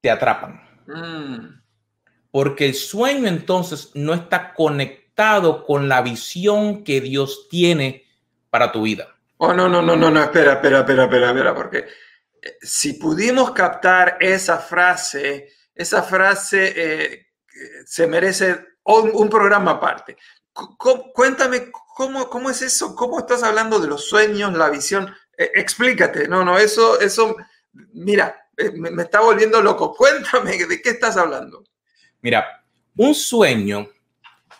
[0.00, 0.60] te atrapan.
[0.86, 1.62] Mm.
[2.30, 8.04] Porque el sueño entonces no está conectado con la visión que Dios tiene
[8.50, 9.14] para tu vida.
[9.36, 11.86] Oh, no, no, no, no, no, espera, espera, espera, espera, espera, porque
[12.40, 17.26] eh, si pudimos captar esa frase, esa frase eh,
[17.84, 20.16] se merece un, programa aparte.
[21.14, 22.94] cuéntame, ¿cómo, ¿cómo es eso?
[22.94, 25.14] ¿Cómo estás hablando de los sueños, la visión?
[25.36, 27.36] Eh, explícate, no, no, eso, eso,
[27.92, 29.94] mira, eh, me, está volviendo loco.
[29.96, 31.64] Cuéntame, ¿de qué estás hablando?
[32.20, 32.64] Mira,
[32.96, 33.88] un sueño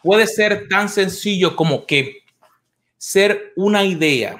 [0.02, 2.24] puede ser tan sencillo como que
[2.96, 4.38] ser una idea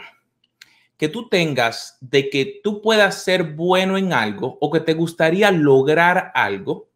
[0.97, 5.51] que tú tengas de que tú puedas ser bueno en algo o que te gustaría
[5.51, 6.89] lograr algo,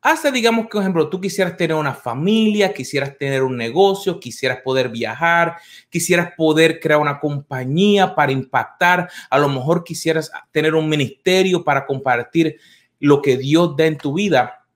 [0.00, 4.60] hasta digamos que, por ejemplo, tú quisieras tener una familia, quisieras tener un negocio, quisieras
[4.62, 5.56] poder viajar,
[5.90, 11.84] quisieras poder crear una compañía para impactar, a lo mejor quisieras tener un ministerio para
[11.84, 12.58] compartir
[13.00, 14.66] lo que Dios da en tu vida.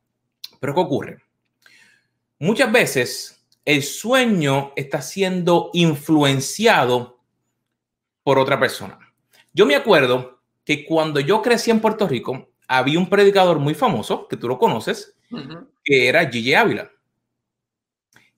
[0.58, 1.18] Pero ¿qué ocurre?
[2.38, 7.20] Muchas veces el sueño está siendo influenciado
[8.24, 8.98] por otra persona.
[9.52, 14.26] Yo me acuerdo que cuando yo crecí en Puerto Rico, había un predicador muy famoso,
[14.28, 15.14] que tú lo conoces,
[15.84, 16.90] que era Gigi Ávila.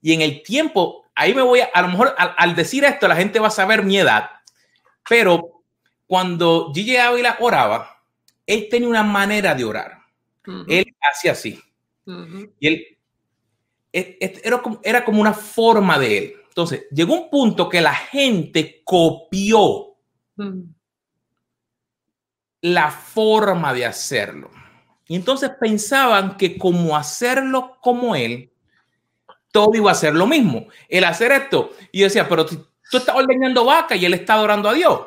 [0.03, 3.15] Y en el tiempo, ahí me voy a, a lo mejor al, decir esto, la
[3.15, 4.29] gente va a saber mi edad,
[5.09, 5.63] pero
[6.07, 8.03] cuando Gigi Ávila oraba,
[8.45, 9.99] él tenía una manera de orar.
[10.69, 11.61] Él hacía así.
[12.59, 12.99] Y él,
[13.93, 16.35] era, como, era como una forma de él.
[16.49, 19.97] Entonces, llegó un punto que la gente copió
[22.65, 24.51] la forma de hacerlo.
[25.07, 28.51] Y entonces pensaban que como hacerlo como él,
[29.53, 30.69] todo iba a ser lo mismo.
[30.89, 31.73] El hacer esto.
[31.93, 34.99] Y decía, pero tú estás ordeñando vaca y él está adorando a Dios.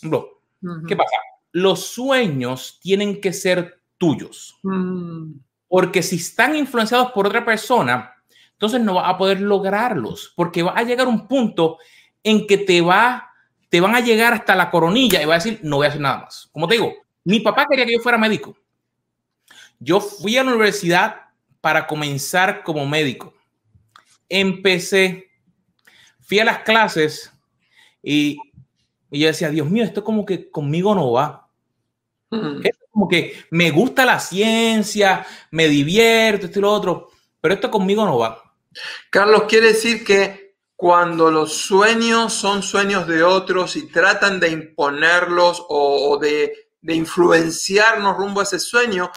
[0.00, 1.16] ¿Qué pasa?
[1.52, 4.58] Los sueños tienen que ser tuyos.
[4.62, 5.32] Mm.
[5.68, 8.14] Porque si están influenciados por otra persona,
[8.52, 10.32] entonces no vas a poder lograrlos.
[10.34, 11.76] Porque va a llegar un punto
[12.22, 13.31] en que te va
[13.72, 16.02] te van a llegar hasta la coronilla y va a decir, no voy a hacer
[16.02, 16.46] nada más.
[16.52, 16.92] Como te digo,
[17.24, 18.54] mi papá quería que yo fuera médico.
[19.78, 21.22] Yo fui a la universidad
[21.62, 23.32] para comenzar como médico.
[24.28, 25.30] Empecé,
[26.20, 27.32] fui a las clases
[28.02, 28.36] y,
[29.10, 31.48] yo decía, Dios mío, esto como que conmigo no va.
[32.28, 32.60] Mm.
[32.62, 37.08] Esto como que me gusta la ciencia, me divierto, esto y lo otro,
[37.40, 38.54] pero esto conmigo no va.
[39.08, 40.41] Carlos, quiere decir que
[40.82, 48.40] cuando los sueños son sueños de otros y tratan de imponerlos o de influenciarnos rumbo
[48.40, 49.08] a ese sueño,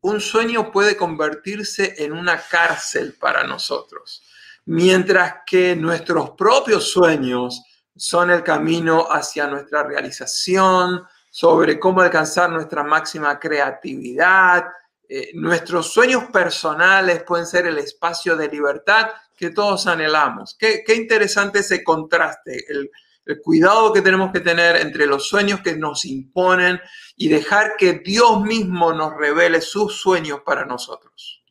[0.00, 4.24] un sueño puede convertirse en una cárcel para nosotros,
[4.64, 7.62] mientras que nuestros propios sueños
[7.94, 14.64] son el camino hacia nuestra realización, sobre cómo alcanzar nuestra máxima creatividad.
[15.08, 20.56] Eh, nuestros sueños personales pueden ser el espacio de libertad que todos anhelamos.
[20.58, 22.90] Qué, qué interesante ese contraste, el,
[23.26, 26.80] el cuidado que tenemos que tener entre los sueños que nos imponen
[27.16, 31.42] y dejar que Dios mismo nos revele sus sueños para nosotros.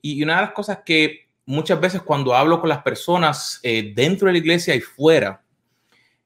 [0.00, 4.26] Y una de las cosas que muchas veces cuando hablo con las personas eh, dentro
[4.26, 5.42] de la iglesia y fuera,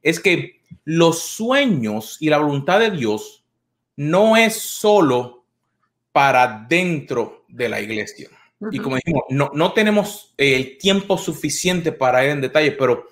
[0.03, 3.45] es que los sueños y la voluntad de Dios
[3.97, 5.45] no es solo
[6.13, 8.29] para dentro de la iglesia.
[8.71, 13.07] Y como dijimos, no, no tenemos el tiempo suficiente para ir en detalle, pero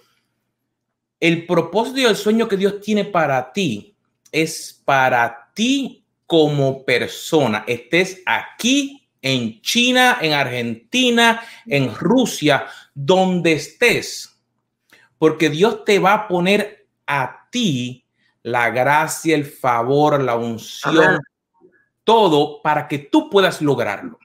[1.19, 3.97] el propósito y el sueño que Dios tiene para ti
[4.31, 7.65] es para ti como persona.
[7.67, 14.41] Estés aquí en China, en Argentina, en Rusia, donde estés.
[15.19, 18.07] Porque Dios te va a poner a ti
[18.43, 21.19] la gracia, el favor, la unción,
[22.05, 24.20] todo para que tú puedas lograrlo.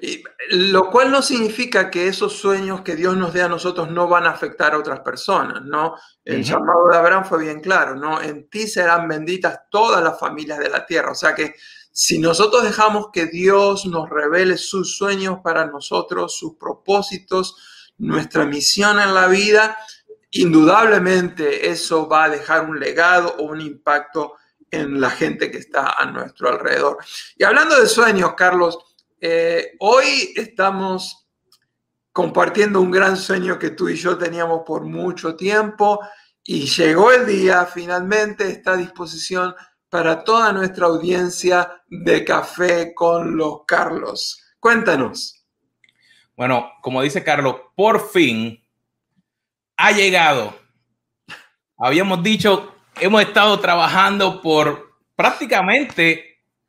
[0.00, 4.08] Y, lo cual no significa que esos sueños que Dios nos dé a nosotros no
[4.08, 5.96] van a afectar a otras personas, ¿no?
[6.24, 8.20] El llamado de Abraham fue bien claro, ¿no?
[8.20, 11.12] En ti serán benditas todas las familias de la tierra.
[11.12, 11.54] O sea que
[11.90, 17.56] si nosotros dejamos que Dios nos revele sus sueños para nosotros, sus propósitos,
[17.98, 19.76] nuestra misión en la vida,
[20.30, 24.34] indudablemente eso va a dejar un legado o un impacto
[24.70, 26.98] en la gente que está a nuestro alrededor.
[27.36, 28.78] Y hablando de sueños, Carlos,
[29.20, 31.28] eh, hoy estamos
[32.12, 36.00] compartiendo un gran sueño que tú y yo teníamos por mucho tiempo
[36.42, 39.54] y llegó el día, finalmente está a disposición
[39.88, 44.42] para toda nuestra audiencia de Café con los Carlos.
[44.60, 45.44] Cuéntanos.
[46.36, 48.62] Bueno, como dice Carlos, por fin
[49.76, 50.58] ha llegado.
[51.76, 56.27] Habíamos dicho, hemos estado trabajando por prácticamente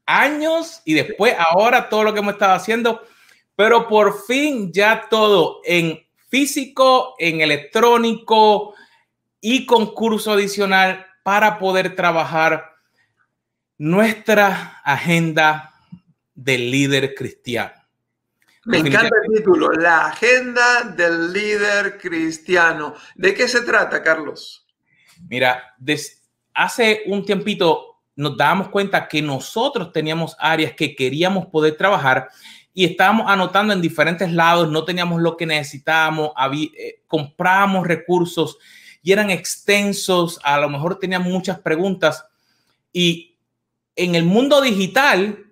[0.10, 3.04] años y después ahora todo lo que hemos estado haciendo,
[3.56, 8.74] pero por fin ya todo en físico, en electrónico
[9.40, 12.74] y con curso adicional para poder trabajar
[13.78, 15.76] nuestra agenda
[16.34, 17.74] del líder cristiano.
[18.66, 22.96] Me encanta el título, la agenda del líder cristiano.
[23.16, 24.66] ¿De qué se trata, Carlos?
[25.28, 25.76] Mira,
[26.54, 27.89] hace un tiempito
[28.20, 32.28] nos dábamos cuenta que nosotros teníamos áreas que queríamos poder trabajar
[32.74, 38.58] y estábamos anotando en diferentes lados, no teníamos lo que necesitábamos, eh, comprábamos recursos
[39.02, 42.26] y eran extensos, a lo mejor teníamos muchas preguntas.
[42.92, 43.38] Y
[43.96, 45.46] en el mundo digital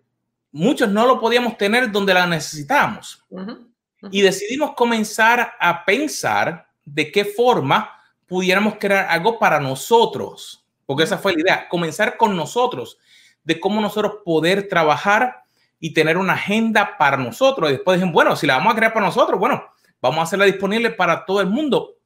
[0.51, 3.23] muchos no lo podíamos tener donde la necesitábamos.
[4.11, 7.89] Y decidimos comenzar a pensar de qué forma
[8.25, 12.97] pudiéramos crear algo para nosotros, porque esa fue la idea, comenzar con nosotros,
[13.43, 15.43] de cómo nosotros poder trabajar
[15.79, 17.69] y tener una agenda para nosotros.
[17.69, 19.63] Y después dicen, bueno, si la vamos a crear para nosotros, bueno,
[20.01, 21.97] vamos a hacerla disponible para todo el mundo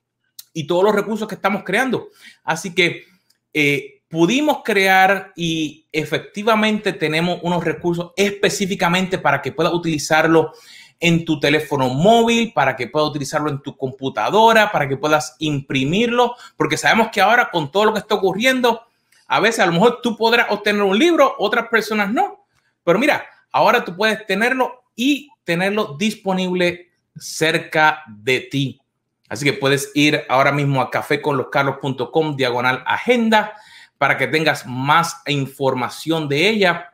[0.52, 2.10] y todos los recursos que estamos creando.
[2.44, 3.06] Así que
[3.54, 10.54] eh, pudimos crear y efectivamente tenemos unos recursos específicamente para que puedas utilizarlo
[11.02, 16.36] en tu teléfono móvil, para que puedas utilizarlo en tu computadora, para que puedas imprimirlo,
[16.56, 18.84] porque sabemos que ahora con todo lo que está ocurriendo,
[19.28, 22.46] a veces a lo mejor tú podrás obtener un libro, otras personas no.
[22.84, 28.80] Pero mira, ahora tú puedes tenerlo y tenerlo disponible cerca de ti.
[29.28, 33.54] Así que puedes ir ahora mismo a caféconloscarlos.com diagonal agenda
[33.98, 36.92] para que tengas más información de ella.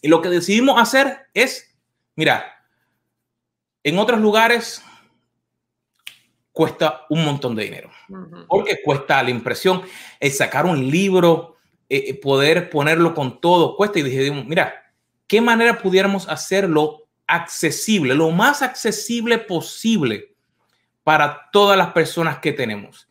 [0.00, 1.74] Y lo que decidimos hacer es,
[2.14, 2.57] mira,
[3.88, 4.82] en otros lugares
[6.52, 7.90] cuesta un montón de dinero,
[8.48, 9.82] porque cuesta la impresión,
[10.18, 11.56] el sacar un libro,
[11.88, 14.00] eh, eh, poder ponerlo con todo, cuesta.
[14.00, 14.74] Y dije, mira,
[15.28, 20.34] ¿qué manera pudiéramos hacerlo accesible, lo más accesible posible
[21.04, 23.08] para todas las personas que tenemos?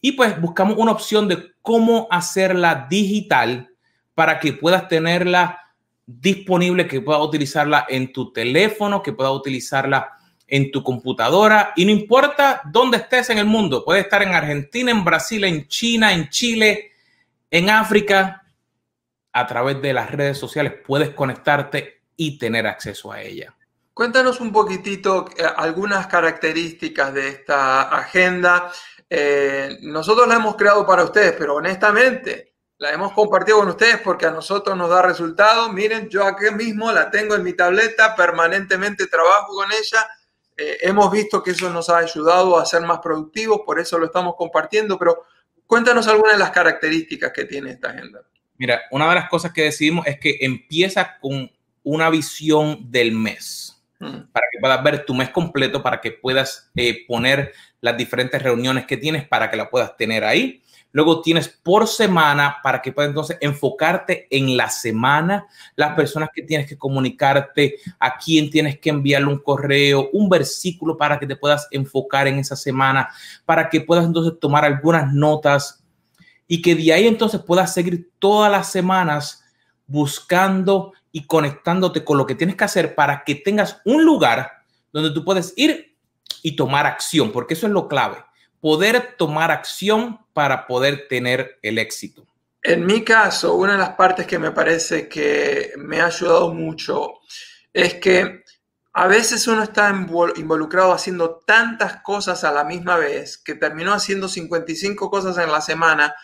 [0.00, 3.68] Y pues buscamos una opción de cómo hacerla digital
[4.14, 5.60] para que puedas tenerla
[6.06, 10.15] disponible, que puedas utilizarla en tu teléfono, que puedas utilizarla
[10.46, 14.90] en tu computadora y no importa dónde estés en el mundo, puedes estar en Argentina,
[14.90, 16.92] en Brasil, en China, en Chile,
[17.50, 18.44] en África,
[19.32, 23.54] a través de las redes sociales puedes conectarte y tener acceso a ella.
[23.92, 28.70] Cuéntanos un poquitito eh, algunas características de esta agenda.
[29.08, 34.26] Eh, nosotros la hemos creado para ustedes, pero honestamente la hemos compartido con ustedes porque
[34.26, 35.72] a nosotros nos da resultados.
[35.72, 40.06] Miren, yo aquí mismo la tengo en mi tableta, permanentemente trabajo con ella
[40.56, 44.06] eh, hemos visto que eso nos ha ayudado a ser más productivos, por eso lo
[44.06, 45.24] estamos compartiendo, pero
[45.66, 48.22] cuéntanos algunas de las características que tiene esta agenda.
[48.56, 51.50] Mira, una de las cosas que decidimos es que empieza con
[51.82, 54.32] una visión del mes, mm.
[54.32, 58.86] para que puedas ver tu mes completo, para que puedas eh, poner las diferentes reuniones
[58.86, 60.62] que tienes, para que la puedas tener ahí.
[60.96, 66.40] Luego tienes por semana para que puedas entonces enfocarte en la semana, las personas que
[66.40, 71.36] tienes que comunicarte, a quién tienes que enviarle un correo, un versículo para que te
[71.36, 73.10] puedas enfocar en esa semana,
[73.44, 75.84] para que puedas entonces tomar algunas notas
[76.48, 79.44] y que de ahí entonces puedas seguir todas las semanas
[79.86, 84.50] buscando y conectándote con lo que tienes que hacer para que tengas un lugar
[84.94, 85.94] donde tú puedes ir
[86.42, 88.16] y tomar acción, porque eso es lo clave
[88.60, 92.26] poder tomar acción para poder tener el éxito?
[92.62, 97.20] En mi caso, una de las partes que me parece que me ha ayudado mucho
[97.72, 98.42] es que
[98.92, 99.90] a veces uno está
[100.36, 105.60] involucrado haciendo tantas cosas a la misma vez que terminó haciendo 55 cosas en la
[105.60, 106.14] semana,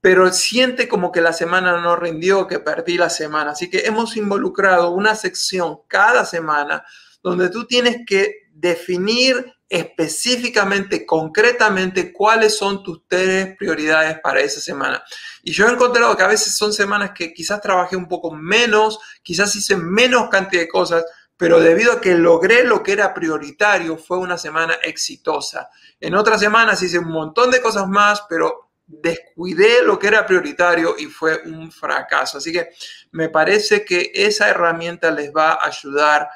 [0.00, 3.52] pero siente como que la semana no rindió, que perdí la semana.
[3.52, 6.84] Así que hemos involucrado una sección cada semana
[7.22, 15.02] donde tú tienes que definir específicamente, concretamente, cuáles son tus tres prioridades para esa semana.
[15.42, 18.98] Y yo he encontrado que a veces son semanas que quizás trabajé un poco menos,
[19.22, 21.04] quizás hice menos cantidad de cosas,
[21.36, 25.68] pero debido a que logré lo que era prioritario, fue una semana exitosa.
[26.00, 30.96] En otras semanas hice un montón de cosas más, pero descuidé lo que era prioritario
[30.98, 32.38] y fue un fracaso.
[32.38, 32.70] Así que
[33.12, 36.28] me parece que esa herramienta les va a ayudar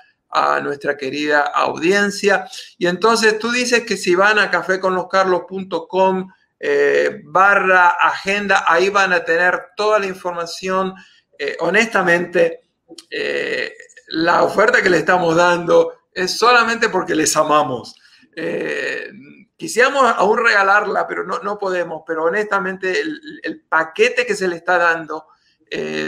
[0.63, 2.49] nuestra querida audiencia.
[2.79, 6.29] Y entonces tú dices que si van a caféconloscarlos.com
[6.65, 10.95] eh, barra agenda, ahí van a tener toda la información.
[11.39, 12.61] Eh, honestamente,
[13.11, 13.75] eh,
[14.09, 17.95] la oferta que le estamos dando es solamente porque les amamos.
[19.57, 22.03] quisiéramos aún regalarla, pero no, no podemos.
[22.07, 25.27] Pero honestamente, el, el, paquete que se le está dando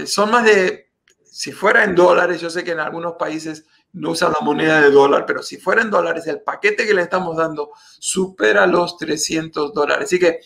[0.06, 0.92] son más de,
[1.24, 4.90] si fuera en dólares, yo sé que en algunos países no usa la moneda de
[4.90, 9.72] dólar, pero si fuera en dólares, el paquete que le estamos dando supera los 300
[9.72, 10.06] dólares.
[10.06, 10.40] Así que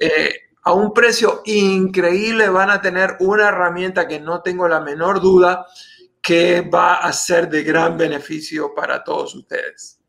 [0.00, 5.20] eh, a un precio increíble van a tener una herramienta que no tengo la menor
[5.20, 5.66] duda
[6.22, 10.00] que va a ser de gran beneficio para todos ustedes.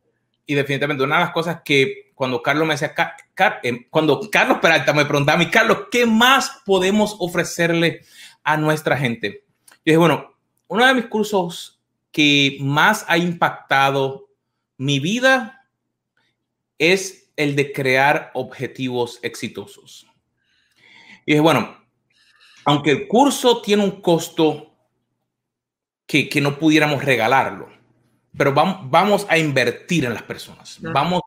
[0.45, 2.95] Y definitivamente una de las cosas que cuando Carlos me decía,
[3.63, 8.05] eh, cuando Carlos Peralta me preguntaba a mí, Carlos, ¿qué más podemos ofrecerle
[8.45, 9.43] a nuestra gente?
[9.67, 10.33] Yo dije, bueno,
[10.67, 11.74] uno de mis cursos
[12.15, 14.29] que más ha impactado
[14.77, 15.67] mi vida
[16.77, 20.07] es el de crear objetivos exitosos.
[21.25, 21.77] Y es bueno,
[22.63, 24.77] aunque el curso tiene un costo
[26.07, 27.67] que, no pudiéramos regalarlo,
[28.37, 30.77] pero vamos, vamos a invertir en las personas.
[30.79, 31.21] Vamos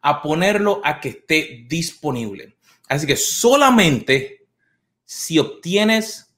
[0.00, 2.56] a ponerlo a que esté disponible.
[2.88, 4.46] Así que solamente
[5.04, 6.34] si obtienes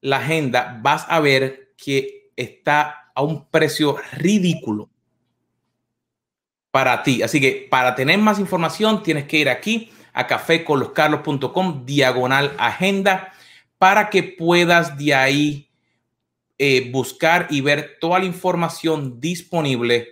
[0.00, 4.90] la agenda, vas a ver que está a un precio ridículo
[6.70, 7.22] para ti.
[7.22, 13.32] Así que para tener más información, tienes que ir aquí a caféconloscarlos.com diagonal agenda
[13.78, 15.70] para que puedas de ahí
[16.58, 20.08] eh, buscar y ver toda la información disponible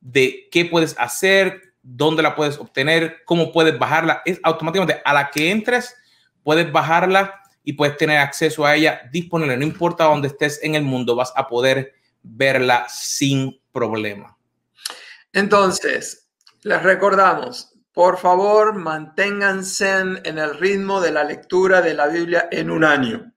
[0.00, 4.22] de qué puedes hacer, dónde la puedes obtener, cómo puedes bajarla.
[4.24, 5.96] Es automáticamente a la que entres,
[6.42, 9.56] puedes bajarla y puedes tener acceso a ella disponible.
[9.56, 11.94] No importa dónde estés en el mundo, vas a poder
[12.24, 14.36] verla sin problema.
[15.32, 16.28] Entonces,
[16.62, 22.70] les recordamos, por favor, manténganse en el ritmo de la lectura de la Biblia en
[22.70, 23.32] un año.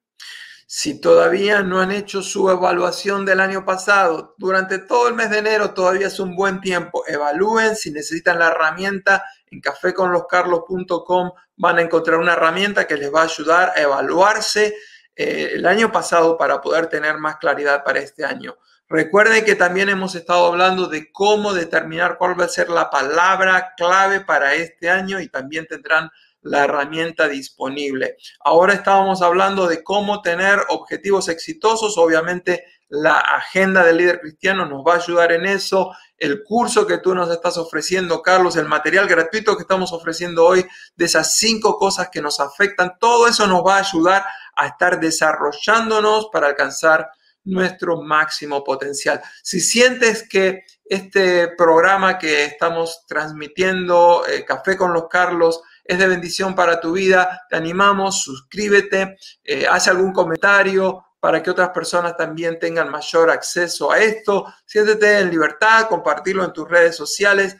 [0.65, 5.37] Si todavía no han hecho su evaluación del año pasado, durante todo el mes de
[5.37, 7.03] enero todavía es un buen tiempo.
[7.07, 13.21] Evalúen si necesitan la herramienta en caféconloscarlos.com van a encontrar una herramienta que les va
[13.21, 14.75] a ayudar a evaluarse
[15.15, 18.57] eh, el año pasado para poder tener más claridad para este año.
[18.89, 23.73] Recuerden que también hemos estado hablando de cómo determinar cuál va a ser la palabra
[23.75, 26.09] clave para este año y también tendrán
[26.41, 28.15] la herramienta disponible.
[28.39, 31.97] Ahora estábamos hablando de cómo tener objetivos exitosos.
[31.97, 35.93] Obviamente la agenda del líder cristiano nos va a ayudar en eso.
[36.17, 40.65] El curso que tú nos estás ofreciendo, Carlos, el material gratuito que estamos ofreciendo hoy
[40.95, 44.25] de esas cinco cosas que nos afectan, todo eso nos va a ayudar
[44.55, 47.11] a estar desarrollándonos para alcanzar
[47.47, 49.21] nuestro máximo potencial.
[49.41, 56.07] Si sientes que este programa que estamos transmitiendo, eh, Café con los Carlos, es de
[56.07, 62.15] bendición para tu vida, te animamos, suscríbete, eh, haz algún comentario para que otras personas
[62.15, 64.45] también tengan mayor acceso a esto.
[64.65, 67.55] Siéntete en libertad, compartirlo en tus redes sociales.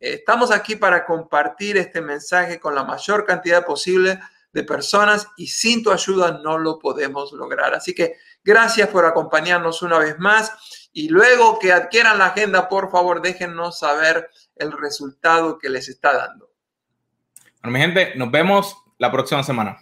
[0.00, 4.20] Eh, estamos aquí para compartir este mensaje con la mayor cantidad posible
[4.52, 7.74] de personas y sin tu ayuda no lo podemos lograr.
[7.74, 12.90] Así que gracias por acompañarnos una vez más y luego que adquieran la agenda, por
[12.90, 16.50] favor, déjennos saber el resultado que les está dando.
[17.62, 19.78] Bueno, mi gente, nos vemos la próxima semana.